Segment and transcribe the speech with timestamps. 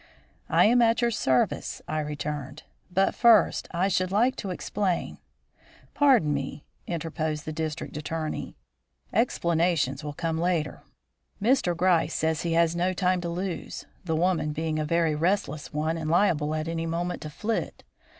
[0.49, 2.63] "I am at your service," I returned.
[2.91, 5.19] "But, first, I should like to explain"
[5.93, 8.55] "Pardon me," interposed the District Attorney.
[9.13, 10.81] "Explanations will come later.
[11.39, 11.77] Mr.
[11.77, 15.99] Gryce says he has no time to lose, the woman being a very restless one
[15.99, 17.83] and liable at any moment to flit.